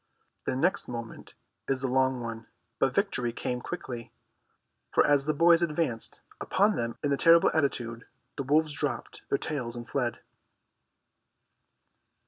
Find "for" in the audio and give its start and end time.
4.91-5.05